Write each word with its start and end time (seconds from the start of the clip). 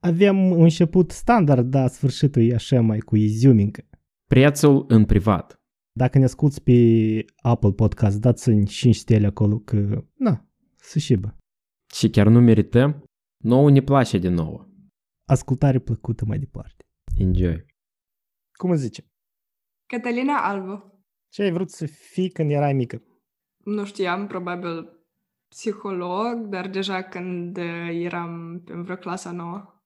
Avem 0.00 0.50
un 0.50 0.62
început 0.62 1.10
standard, 1.10 1.70
dar 1.70 1.88
sfârșitul 1.88 2.42
e 2.42 2.54
așa 2.54 2.80
mai 2.80 2.98
cu 2.98 3.16
iziumincă. 3.16 3.88
Prețul 4.26 4.84
în 4.88 5.04
privat. 5.04 5.60
Dacă 5.92 6.18
ne 6.18 6.24
asculti 6.24 6.60
pe 6.60 7.24
Apple 7.36 7.72
Podcast, 7.72 8.20
dați-mi 8.20 8.66
5 8.66 8.96
stele 8.96 9.26
acolo 9.26 9.58
că, 9.58 10.04
na, 10.14 10.46
să 10.76 10.98
șibă. 10.98 11.36
Și 11.94 12.10
chiar 12.10 12.26
nu 12.26 12.40
merităm? 12.40 13.02
Nouă 13.44 13.70
ne 13.70 13.80
place 13.80 14.18
de 14.18 14.28
nouă. 14.28 14.68
Ascultare 15.24 15.78
plăcută 15.78 16.24
mai 16.24 16.38
departe. 16.38 16.86
Enjoy. 17.16 17.66
Cum 18.52 18.70
îți 18.70 18.82
zice? 18.82 19.04
Catalina 19.86 20.48
Albu. 20.48 21.02
Ce 21.28 21.42
ai 21.42 21.52
vrut 21.52 21.70
să 21.70 21.86
fii 21.86 22.30
când 22.30 22.50
erai 22.50 22.72
mică? 22.72 23.02
Nu 23.64 23.84
știam, 23.84 24.26
probabil 24.26 24.98
psiholog, 25.48 26.46
dar 26.48 26.68
deja 26.68 27.02
când 27.02 27.56
eram 27.90 28.62
în 28.66 28.82
vreo 28.82 28.96
clasa 28.96 29.30
nouă. 29.30 29.77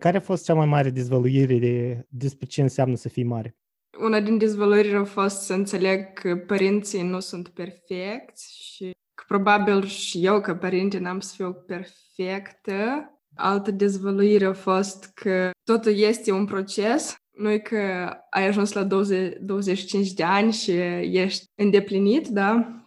Care 0.00 0.16
a 0.16 0.20
fost 0.20 0.44
cea 0.44 0.54
mai 0.54 0.66
mare 0.66 0.90
dezvăluire 0.90 1.58
de, 1.58 2.06
despre 2.08 2.46
ce 2.46 2.62
înseamnă 2.62 2.96
să 2.96 3.08
fii 3.08 3.24
mare? 3.24 3.56
Una 4.00 4.20
din 4.20 4.38
dezvăluiri 4.38 4.94
a 4.94 5.04
fost 5.04 5.40
să 5.40 5.54
înțeleg 5.54 6.12
că 6.12 6.36
părinții 6.36 7.02
nu 7.02 7.20
sunt 7.20 7.48
perfecți 7.48 8.62
și 8.62 8.90
că 9.14 9.24
probabil 9.26 9.84
și 9.84 10.24
eu 10.24 10.40
ca 10.40 10.56
părinte 10.56 10.98
n-am 10.98 11.20
să 11.20 11.34
fiu 11.36 11.52
perfectă. 11.52 13.08
Altă 13.34 13.70
dezvăluire 13.70 14.44
a 14.44 14.52
fost 14.52 15.10
că 15.14 15.50
totul 15.62 15.98
este 15.98 16.32
un 16.32 16.44
proces, 16.44 17.14
nu 17.30 17.50
e 17.50 17.58
că 17.58 18.10
ai 18.30 18.46
ajuns 18.46 18.72
la 18.72 18.84
20, 18.84 19.36
25 19.40 20.12
de 20.12 20.22
ani 20.22 20.52
și 20.52 20.70
ești 21.00 21.44
îndeplinit, 21.54 22.28
da? 22.28 22.83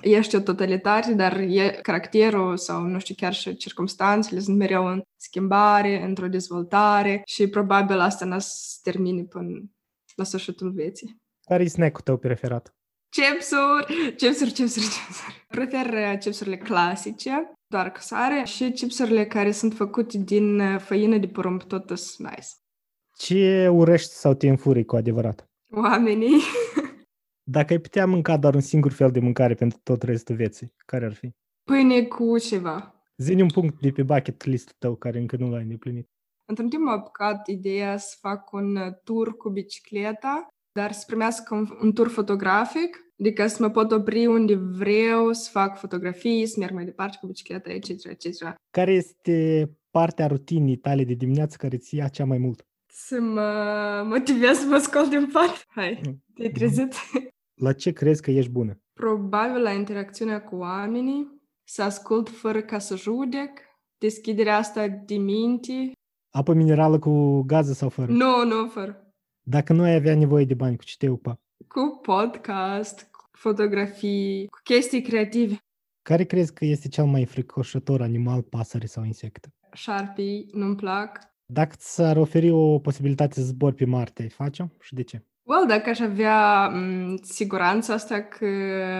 Ești 0.00 0.36
o 0.36 0.40
totalitate, 0.40 1.14
dar 1.14 1.36
e 1.36 1.78
caracterul 1.82 2.56
sau, 2.56 2.82
nu 2.82 2.98
știu, 2.98 3.14
chiar 3.14 3.34
și 3.34 3.56
circumstanțele 3.56 4.40
sunt 4.40 4.56
mereu 4.56 4.86
în 4.86 5.02
schimbare, 5.16 6.02
într-o 6.02 6.28
dezvoltare 6.28 7.22
și 7.24 7.48
probabil 7.48 7.98
asta 7.98 8.24
n-a 8.24 8.38
să 8.38 8.78
termine 8.82 9.22
până 9.22 9.62
la 10.16 10.24
sfârșitul 10.24 10.70
vieții. 10.70 11.16
Care 11.48 11.62
e 11.62 11.68
snack-ul 11.68 12.00
tău 12.00 12.16
preferat? 12.16 12.74
Chipsuri, 13.08 14.14
chipsuri, 14.16 14.50
chipsuri, 14.50 14.84
chipsuri. 14.84 15.46
Prefer 15.48 15.86
uh, 15.86 16.18
chipsurile 16.18 16.56
clasice, 16.56 17.52
doar 17.66 17.92
cu 17.92 18.00
sare, 18.00 18.44
și 18.44 18.70
chipsurile 18.70 19.26
care 19.26 19.50
sunt 19.50 19.74
făcute 19.74 20.18
din 20.18 20.60
uh, 20.60 20.80
făină 20.80 21.16
de 21.16 21.26
porumb, 21.26 21.62
tot 21.62 21.98
sunt 21.98 22.28
nice. 22.28 22.46
Ce 23.16 23.68
urăști 23.68 24.12
sau 24.12 24.34
te 24.34 24.48
înfuri 24.48 24.84
cu 24.84 24.96
adevărat? 24.96 25.50
Oamenii. 25.70 26.40
Dacă 27.52 27.72
ai 27.72 27.78
putea 27.78 28.06
mânca 28.06 28.36
doar 28.36 28.54
un 28.54 28.60
singur 28.60 28.92
fel 28.92 29.10
de 29.10 29.20
mâncare 29.20 29.54
pentru 29.54 29.78
tot 29.82 30.02
restul 30.02 30.34
vieții, 30.34 30.74
care 30.86 31.04
ar 31.04 31.14
fi? 31.14 31.30
Pâine 31.64 32.02
cu 32.02 32.38
ceva. 32.38 33.04
Zi 33.16 33.40
un 33.40 33.48
punct 33.48 33.80
de 33.80 33.90
pe 33.90 34.02
bucket 34.02 34.44
list 34.44 34.74
tău 34.78 34.94
care 34.94 35.18
încă 35.18 35.36
nu 35.36 35.50
l-ai 35.50 35.62
îndeplinit. 35.62 36.08
Într-un 36.48 36.68
timp 36.68 36.82
m-a 36.82 36.92
apucat 36.92 37.46
ideea 37.46 37.96
să 37.96 38.16
fac 38.20 38.52
un 38.52 38.76
uh, 38.76 38.92
tur 39.04 39.36
cu 39.36 39.50
bicicleta, 39.50 40.48
dar 40.72 40.92
să 40.92 41.04
primească 41.06 41.54
un, 41.54 41.66
un 41.82 41.92
tur 41.92 42.08
fotografic, 42.08 42.98
adică 43.18 43.46
să 43.46 43.62
mă 43.62 43.70
pot 43.70 43.92
opri 43.92 44.26
unde 44.26 44.54
vreau, 44.54 45.32
să 45.32 45.50
fac 45.50 45.78
fotografii, 45.78 46.46
să 46.46 46.58
merg 46.58 46.72
mai 46.72 46.84
departe 46.84 47.16
cu 47.20 47.26
bicicleta, 47.26 47.72
etc., 47.72 47.88
etc. 47.88 48.54
Care 48.70 48.92
este 48.92 49.70
partea 49.90 50.26
rutinii 50.26 50.76
tale 50.76 51.04
de 51.04 51.14
dimineață 51.14 51.56
care 51.58 51.76
ți 51.76 51.96
ia 51.96 52.08
cea 52.08 52.24
mai 52.24 52.38
mult? 52.38 52.66
Să 52.86 53.20
mă 53.20 54.02
motivez 54.06 54.58
să 54.58 54.66
mă 54.66 54.78
scol 54.78 55.08
din 55.08 55.28
pat. 55.32 55.64
Hai, 55.68 56.00
te-ai 56.34 56.50
trezit? 56.50 56.94
La 57.62 57.72
ce 57.72 57.92
crezi 57.92 58.22
că 58.22 58.30
ești 58.30 58.50
bună? 58.50 58.80
Probabil 58.92 59.62
la 59.62 59.72
interacțiunea 59.72 60.42
cu 60.42 60.56
oamenii, 60.56 61.42
să 61.64 61.82
ascult 61.82 62.28
fără 62.28 62.62
ca 62.62 62.78
să 62.78 62.96
judec, 62.96 63.50
deschiderea 63.98 64.56
asta 64.56 64.88
de 64.88 65.14
minte. 65.14 65.92
Apă 66.30 66.52
minerală 66.52 66.98
cu 66.98 67.42
gază 67.42 67.72
sau 67.72 67.88
fără? 67.88 68.12
Nu, 68.12 68.44
nu, 68.44 68.68
fără. 68.68 69.14
Dacă 69.42 69.72
nu 69.72 69.82
ai 69.82 69.94
avea 69.94 70.16
nevoie 70.16 70.44
de 70.44 70.54
bani, 70.54 70.76
cu 70.76 70.84
ce 70.84 70.94
te 70.98 71.08
ocupa? 71.08 71.40
Cu 71.68 71.98
podcast, 72.02 73.08
cu 73.10 73.28
fotografii, 73.32 74.46
cu 74.46 74.58
chestii 74.62 75.02
creative. 75.02 75.56
Care 76.02 76.24
crezi 76.24 76.52
că 76.52 76.64
este 76.64 76.88
cel 76.88 77.04
mai 77.04 77.24
fricoșător 77.24 78.02
animal, 78.02 78.42
pasăre 78.42 78.86
sau 78.86 79.04
insect? 79.04 79.48
Șarpii, 79.72 80.48
nu-mi 80.52 80.76
plac. 80.76 81.18
Dacă 81.46 81.74
ți-ar 81.76 82.16
oferi 82.16 82.50
o 82.50 82.78
posibilitate 82.78 83.34
să 83.34 83.46
zbori 83.46 83.74
pe 83.74 83.84
Marte, 83.84 84.22
ai 84.22 84.28
face 84.28 84.72
și 84.80 84.94
de 84.94 85.02
ce? 85.02 85.26
Well, 85.44 85.66
dacă 85.66 85.90
aș 85.90 86.00
avea 86.00 86.68
m- 86.70 87.14
siguranța 87.22 87.92
asta 87.92 88.22
că 88.22 88.46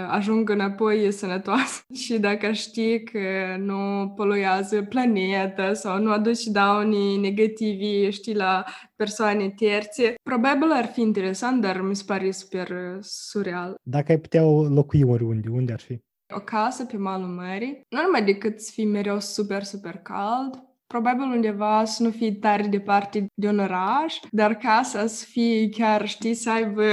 ajung 0.08 0.48
înapoi 0.48 1.12
sănătoasă 1.12 1.82
și 2.02 2.18
dacă 2.18 2.46
aș 2.46 2.58
ști 2.60 3.02
că 3.02 3.56
nu 3.58 4.12
poluează 4.16 4.82
planeta 4.82 5.72
sau 5.72 5.98
nu 5.98 6.10
aduce 6.10 6.50
dauni 6.50 7.16
negativi, 7.16 8.10
știi, 8.10 8.34
la 8.34 8.64
persoane 8.96 9.50
terțe, 9.50 10.14
probabil 10.22 10.70
ar 10.70 10.84
fi 10.84 11.00
interesant, 11.00 11.60
dar 11.60 11.80
mi 11.80 11.96
se 11.96 12.02
pare 12.06 12.30
super 12.30 12.70
uh, 12.70 12.98
surreal. 13.00 13.74
Dacă 13.82 14.12
ai 14.12 14.18
putea 14.18 14.42
locui 14.68 15.02
oriunde, 15.02 15.48
unde 15.48 15.72
ar 15.72 15.80
fi? 15.80 16.00
O 16.34 16.40
casă 16.40 16.84
pe 16.84 16.96
malul 16.96 17.28
mării, 17.28 17.80
nu 17.88 18.02
numai 18.02 18.24
decât 18.24 18.60
să 18.60 18.70
fii 18.74 18.86
mereu 18.86 19.20
super, 19.20 19.62
super 19.62 19.96
cald, 19.96 20.62
probabil 20.92 21.24
undeva 21.24 21.84
să 21.84 22.02
nu 22.02 22.10
fie 22.10 22.32
tare 22.32 22.62
departe 22.62 23.26
de 23.34 23.48
un 23.48 23.58
oraș, 23.58 24.14
dar 24.30 24.54
casa 24.54 25.06
să 25.06 25.24
fie 25.24 25.68
chiar, 25.68 26.08
știi, 26.08 26.34
să 26.34 26.50
aibă 26.50 26.84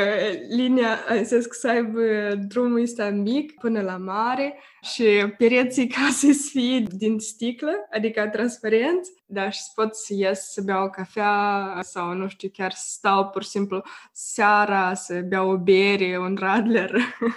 linia, 0.50 1.00
în 1.08 1.26
sens 1.26 1.46
că 1.46 1.58
să 1.60 1.70
aibă 1.70 2.02
drumul 2.48 2.82
ăsta 2.82 3.10
mic 3.10 3.54
până 3.60 3.82
la 3.82 3.98
mare 3.98 4.60
și 4.82 5.04
pereții 5.38 5.88
casei 5.88 6.34
să 6.34 6.50
fie 6.52 6.80
din 6.80 7.20
sticlă, 7.20 7.72
adică 7.92 8.30
transparenți, 8.32 9.12
dar 9.26 9.54
și 9.54 9.62
să 9.62 9.72
pot 9.76 9.96
să 9.96 10.14
ies 10.14 10.52
să 10.52 10.62
beau 10.62 10.84
o 10.84 10.90
cafea 10.90 11.80
sau, 11.82 12.14
nu 12.14 12.28
știu, 12.28 12.50
chiar 12.54 12.72
să 12.72 12.86
stau 12.88 13.30
pur 13.30 13.44
și 13.44 13.50
simplu 13.50 13.82
seara 14.12 14.94
să 14.94 15.22
beau 15.28 15.50
o 15.50 15.58
bere, 15.58 16.18
un 16.18 16.38
radler. 16.40 16.96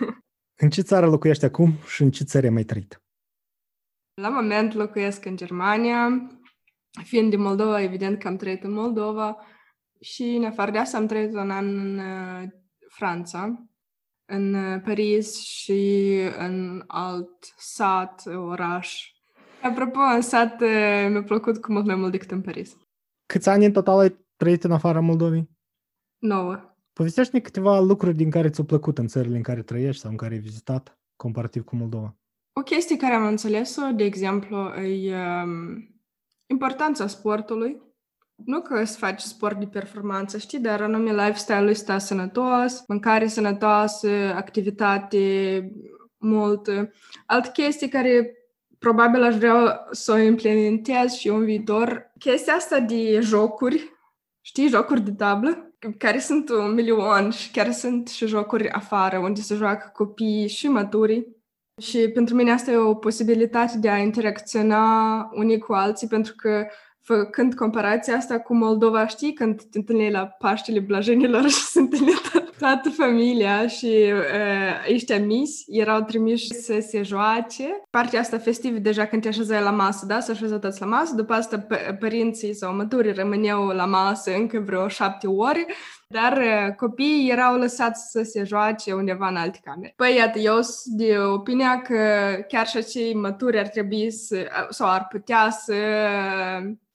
În 0.62 0.70
ce 0.70 0.82
țară 0.82 1.06
locuiești 1.06 1.44
acum 1.44 1.72
și 1.86 2.02
în 2.02 2.10
ce 2.10 2.24
țară 2.24 2.46
ai 2.46 2.52
mai 2.52 2.62
trăit? 2.62 3.02
La 4.20 4.28
moment 4.28 4.72
locuiesc 4.72 5.24
în 5.24 5.36
Germania, 5.36 6.30
fiind 7.00 7.30
din 7.30 7.40
Moldova, 7.40 7.82
evident 7.82 8.18
că 8.18 8.28
am 8.28 8.36
trăit 8.36 8.62
în 8.64 8.72
Moldova 8.72 9.36
și 10.00 10.22
în 10.22 10.44
afară 10.44 10.70
de 10.70 10.78
asta 10.78 10.96
am 10.96 11.06
trăit 11.06 11.34
un 11.34 11.50
an 11.50 11.78
în 11.78 11.98
uh, 11.98 12.48
Franța, 12.88 13.66
în 14.24 14.54
uh, 14.54 14.80
Paris 14.84 15.42
și 15.42 16.12
în 16.38 16.84
alt 16.86 17.30
sat, 17.56 18.22
oraș. 18.26 19.10
Apropo, 19.62 19.98
în 19.98 20.20
sat 20.20 20.60
uh, 20.60 21.06
mi-a 21.10 21.22
plăcut 21.22 21.60
cu 21.60 21.72
mult 21.72 21.86
mai 21.86 21.94
mult 21.94 22.10
decât 22.10 22.30
în 22.30 22.40
Paris. 22.40 22.76
Câți 23.26 23.48
ani 23.48 23.64
în 23.64 23.72
total 23.72 23.98
ai 23.98 24.16
trăit 24.36 24.64
în 24.64 24.72
afara 24.72 25.00
Moldovei? 25.00 25.50
Nouă. 26.18 26.76
Povestește-ne 26.92 27.42
câteva 27.42 27.80
lucruri 27.80 28.16
din 28.16 28.30
care 28.30 28.50
ți-au 28.50 28.66
plăcut 28.66 28.98
în 28.98 29.06
țările 29.06 29.36
în 29.36 29.42
care 29.42 29.62
trăiești 29.62 30.00
sau 30.00 30.10
în 30.10 30.16
care 30.16 30.34
ai 30.34 30.40
vizitat, 30.40 30.98
comparativ 31.16 31.64
cu 31.64 31.76
Moldova. 31.76 32.16
O 32.52 32.62
chestie 32.62 32.96
care 32.96 33.14
am 33.14 33.26
înțeles-o, 33.26 33.90
de 33.94 34.04
exemplu, 34.04 34.56
e 34.74 35.16
um, 35.16 35.91
importanța 36.52 37.06
sportului. 37.06 37.82
Nu 38.34 38.60
că 38.60 38.84
să 38.84 38.98
faci 38.98 39.20
sport 39.20 39.58
de 39.58 39.66
performanță, 39.66 40.38
știi, 40.38 40.58
dar 40.58 40.82
anume 40.82 41.10
lifestyle-ul 41.10 41.68
ăsta 41.68 41.98
sănătos, 41.98 42.84
mâncare 42.86 43.26
sănătoasă, 43.26 44.08
activitate 44.34 45.72
multă. 46.18 46.92
Altă 47.26 47.48
chestie 47.48 47.88
care 47.88 48.36
probabil 48.78 49.22
aș 49.22 49.36
vrea 49.36 49.86
să 49.90 50.12
o 50.12 50.18
implementez 50.18 51.12
și 51.12 51.28
eu 51.28 51.36
în 51.36 51.44
viitor, 51.44 52.12
chestia 52.18 52.54
asta 52.54 52.80
de 52.80 53.20
jocuri, 53.20 53.90
știi, 54.40 54.68
jocuri 54.68 55.00
de 55.00 55.12
tablă, 55.12 55.74
care 55.98 56.18
sunt 56.18 56.48
un 56.48 56.74
milion 56.74 57.30
și 57.30 57.50
chiar 57.50 57.72
sunt 57.72 58.08
și 58.08 58.26
jocuri 58.26 58.70
afară, 58.70 59.18
unde 59.18 59.40
se 59.40 59.54
joacă 59.54 59.90
copii 59.94 60.48
și 60.48 60.68
maturi. 60.68 61.28
Și 61.80 62.08
pentru 62.08 62.34
mine 62.34 62.52
asta 62.52 62.70
e 62.70 62.76
o 62.76 62.94
posibilitate 62.94 63.78
de 63.78 63.88
a 63.88 63.98
interacționa 63.98 65.30
unii 65.34 65.58
cu 65.58 65.72
alții, 65.72 66.06
pentru 66.06 66.34
că 66.36 66.66
făcând 67.00 67.54
comparația 67.54 68.16
asta 68.16 68.40
cu 68.40 68.54
Moldova, 68.54 69.06
știi, 69.06 69.32
când 69.32 69.62
te 69.62 69.78
întâlneai 69.78 70.10
la 70.10 70.26
Paștele 70.26 70.80
Blajenilor 70.80 71.48
și 71.56 71.62
se 71.62 71.78
întâlneai 71.80 72.20
toată 72.62 72.90
familia 72.90 73.66
și 73.66 74.12
uh, 74.12 74.94
ăștia 74.94 75.18
misi 75.18 75.64
erau 75.68 76.00
trimiși 76.02 76.54
să 76.54 76.84
se 76.88 77.02
joace. 77.02 77.82
Partea 77.90 78.20
asta 78.20 78.38
festivă, 78.38 78.78
deja 78.78 79.06
când 79.06 79.22
te 79.22 79.28
așezai 79.28 79.62
la 79.62 79.70
masă, 79.70 80.06
da? 80.06 80.20
Să 80.20 80.30
așeză 80.30 80.58
toți 80.58 80.80
la 80.80 80.86
masă, 80.86 81.14
după 81.14 81.32
asta 81.32 81.66
p- 81.66 81.98
părinții 81.98 82.54
sau 82.54 82.74
măturii 82.74 83.12
rămâneau 83.12 83.66
la 83.66 83.84
masă 83.84 84.30
încă 84.34 84.58
vreo 84.58 84.88
șapte 84.88 85.26
ore, 85.26 85.66
dar 86.08 86.36
uh, 86.36 86.74
copiii 86.76 87.30
erau 87.30 87.56
lăsați 87.56 88.10
să 88.10 88.22
se 88.22 88.44
joace 88.44 88.92
undeva 88.92 89.28
în 89.28 89.36
alte 89.36 89.60
camere. 89.64 89.92
Păi, 89.96 90.14
iată, 90.16 90.38
eu 90.38 90.60
sunt 90.60 90.96
de 90.96 91.18
opinia 91.18 91.80
că 91.80 91.96
chiar 92.48 92.66
și 92.66 92.76
acei 92.76 93.14
mături 93.14 93.58
ar 93.58 93.68
trebui 93.68 94.10
să, 94.10 94.36
sau 94.70 94.88
ar 94.88 95.06
putea 95.10 95.50
să 95.50 95.74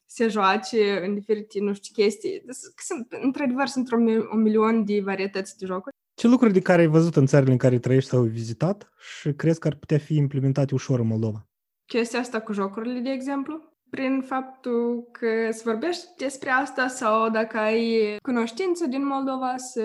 se 0.07 0.27
joace 0.27 1.05
în 1.05 1.13
diferite, 1.13 1.59
nu 1.59 1.73
știu, 1.73 2.03
chestii. 2.03 2.43
Sunt, 2.77 3.07
într-adevăr, 3.21 3.67
sunt 3.67 3.91
un, 3.91 4.07
un 4.07 4.41
milion 4.41 4.85
de 4.85 5.01
varietăți 5.03 5.57
de 5.57 5.65
jocuri. 5.65 5.95
Ce 6.13 6.27
lucruri 6.27 6.53
de 6.53 6.61
care 6.61 6.81
ai 6.81 6.87
văzut 6.87 7.15
în 7.15 7.25
țările 7.25 7.51
în 7.51 7.57
care 7.57 7.79
trăiești 7.79 8.09
sau 8.09 8.21
ai 8.21 8.27
vizitat 8.27 8.89
și 8.97 9.33
crezi 9.33 9.59
că 9.59 9.67
ar 9.67 9.75
putea 9.75 9.97
fi 9.97 10.15
implementate 10.15 10.73
ușor 10.73 10.99
în 10.99 11.07
Moldova? 11.07 11.47
Chestia 11.85 12.19
asta 12.19 12.41
cu 12.41 12.51
jocurile, 12.51 12.99
de 12.99 13.09
exemplu, 13.09 13.77
prin 13.89 14.21
faptul 14.21 15.09
că 15.11 15.27
să 15.51 15.61
vorbești 15.65 16.05
despre 16.17 16.49
asta 16.49 16.87
sau 16.87 17.29
dacă 17.29 17.57
ai 17.57 18.15
cunoștință 18.21 18.85
din 18.85 19.05
Moldova, 19.05 19.57
să, 19.57 19.81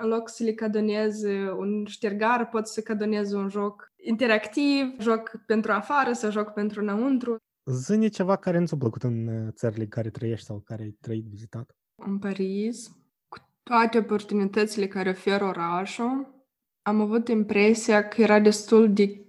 în 0.00 0.08
loc 0.08 0.28
să 0.28 0.44
le 0.44 0.52
cadonezi 0.52 1.26
un 1.56 1.84
ștergar, 1.86 2.48
poți 2.48 2.72
să 2.72 2.80
cadonezi 2.80 3.34
un 3.34 3.48
joc 3.48 3.92
interactiv, 3.96 5.00
joc 5.00 5.30
pentru 5.46 5.72
afară 5.72 6.12
sau 6.12 6.30
joc 6.30 6.48
pentru 6.52 6.80
înăuntru. 6.80 7.36
Zâne 7.64 8.08
ceva 8.08 8.36
care 8.36 8.58
nu 8.58 8.66
ți-a 8.66 8.76
plăcut 8.76 9.02
în 9.02 9.26
uh, 9.26 9.52
țările 9.52 9.82
în 9.82 9.88
care 9.88 10.10
trăiești 10.10 10.46
sau 10.46 10.58
care 10.58 10.82
ai 10.82 10.96
trăit, 11.00 11.24
vizitat. 11.24 11.76
În 11.94 12.18
Paris, 12.18 12.86
cu 13.28 13.38
toate 13.62 13.98
oportunitățile 13.98 14.86
care 14.86 15.10
oferă 15.10 15.44
orașul, 15.44 16.34
am 16.82 17.00
avut 17.00 17.28
impresia 17.28 18.08
că 18.08 18.22
era 18.22 18.40
destul 18.40 18.92
de 18.92 19.26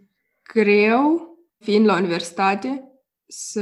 greu, 0.54 1.38
fiind 1.58 1.86
la 1.86 1.98
universitate, 1.98 2.88
să 3.26 3.62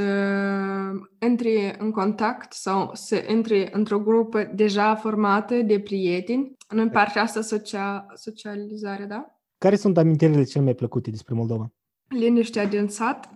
intri 1.20 1.76
în 1.78 1.92
contact 1.92 2.54
sau 2.54 2.90
să 2.94 3.26
intri 3.30 3.70
într-o 3.72 4.00
grupă 4.00 4.44
deja 4.44 4.96
formată 4.96 5.56
de 5.56 5.80
prieteni 5.80 6.58
în 6.68 6.90
partea 6.90 7.22
asta 7.22 7.42
socia- 7.42 8.06
socializare, 8.14 9.06
da? 9.06 9.42
Care 9.58 9.76
sunt 9.76 9.98
amintirile 9.98 10.44
cele 10.44 10.64
mai 10.64 10.74
plăcute 10.74 11.10
despre 11.10 11.34
Moldova? 11.34 11.74
Liniștea 12.08 12.66
din 12.66 12.88
sat, 12.88 13.30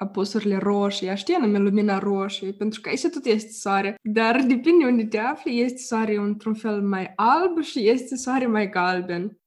apusurile 0.00 0.56
roșii, 0.56 1.16
știi 1.16 1.34
anume 1.34 1.58
lumina 1.58 1.98
roșie, 1.98 2.52
pentru 2.52 2.80
că 2.80 2.88
aici 2.88 3.08
tot 3.08 3.24
este 3.24 3.50
soare, 3.50 3.94
dar 4.02 4.42
depinde 4.46 4.84
unde 4.84 5.06
te 5.06 5.18
afli, 5.18 5.60
este 5.60 5.78
soare 5.78 6.14
într-un 6.16 6.54
fel 6.54 6.82
mai 6.82 7.12
alb 7.16 7.62
și 7.62 7.88
este 7.88 8.16
soare 8.16 8.46
mai 8.46 8.68
galben. 8.68 9.40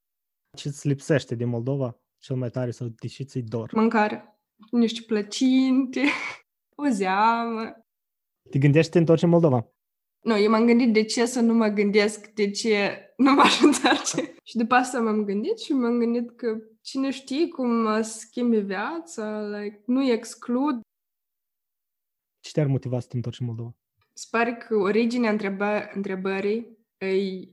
Ce 0.58 0.68
îți 0.68 0.88
lipsește 0.88 1.36
din 1.36 1.48
Moldova 1.48 2.02
cel 2.22 2.36
mai 2.36 2.50
tare 2.50 2.72
sau 2.72 2.88
de 2.88 3.08
ce 3.08 3.24
ți 3.24 3.40
dor? 3.40 3.72
Mâncare. 3.74 4.40
Niște 4.72 5.02
plăcinte, 5.08 6.02
o 6.84 6.88
zeamă. 6.88 7.72
Te 8.50 8.60
gândești 8.60 8.86
să 8.86 8.92
te 8.92 8.98
întorci 8.98 9.22
în 9.22 9.30
Moldova? 9.30 9.72
Nu, 10.26 10.38
eu 10.38 10.50
m-am 10.50 10.66
gândit 10.66 10.94
de 10.94 11.04
ce 11.04 11.26
să 11.26 11.40
nu 11.40 11.54
mă 11.54 11.68
gândesc 11.68 12.28
de 12.28 12.52
ce 12.52 13.06
nu 13.22 13.34
m-aș 13.34 13.62
întoarce. 13.62 14.36
și 14.44 14.58
după 14.58 14.76
asta 14.76 15.02
m-am 15.02 15.24
gândit 15.24 15.60
și 15.60 15.74
m-am 15.74 15.98
gândit 15.98 16.36
că 16.36 16.58
cine 16.82 17.10
știe 17.10 17.48
cum 17.48 18.02
schimbi 18.02 18.58
viața, 18.58 19.42
like, 19.42 19.84
nu 19.86 20.04
exclud. 20.04 20.80
Ce 22.40 22.52
te-ar 22.52 22.68
motiva 22.68 23.00
să 23.00 23.08
te 23.08 23.16
întorci 23.16 23.40
în 23.40 23.46
Moldova? 23.46 23.76
Sper 24.14 24.54
că 24.54 24.76
originea 24.76 25.32
întrebă- 25.32 25.92
întrebării 25.94 26.78
e 26.98 27.48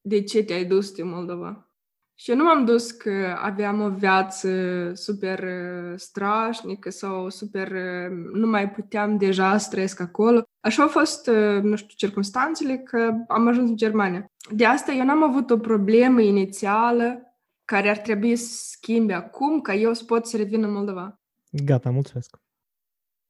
de 0.00 0.22
ce 0.22 0.44
te-ai 0.44 0.64
dus 0.64 0.92
din 0.92 1.08
Moldova. 1.08 1.68
Și 2.14 2.30
eu 2.30 2.36
nu 2.36 2.44
m-am 2.44 2.64
dus 2.64 2.90
că 2.90 3.36
aveam 3.38 3.80
o 3.80 3.90
viață 3.90 4.92
super 4.94 5.42
uh, 5.42 5.98
strașnică 5.98 6.90
sau 6.90 7.28
super... 7.28 7.72
Uh, 7.72 8.30
nu 8.32 8.46
mai 8.46 8.70
puteam 8.70 9.16
deja 9.16 9.58
să 9.58 9.70
trăiesc 9.70 10.00
acolo. 10.00 10.42
Așa 10.64 10.82
au 10.82 10.88
fost, 10.88 11.26
uh, 11.26 11.62
nu 11.62 11.76
știu, 11.76 11.94
circunstanțele 11.96 12.76
că 12.78 13.14
am 13.28 13.46
ajuns 13.46 13.68
în 13.68 13.76
Germania. 13.76 14.26
De 14.50 14.64
asta 14.64 14.92
eu 14.92 15.04
n-am 15.04 15.22
avut 15.22 15.50
o 15.50 15.58
problemă 15.58 16.20
inițială 16.20 17.22
care 17.64 17.88
ar 17.88 17.98
trebui 17.98 18.36
să 18.36 18.64
schimbe 18.70 19.12
acum 19.12 19.60
ca 19.60 19.74
eu 19.74 19.94
să 19.94 20.04
pot 20.04 20.26
să 20.26 20.36
revin 20.36 20.62
în 20.62 20.72
Moldova. 20.72 21.20
Gata, 21.50 21.90
mulțumesc. 21.90 22.36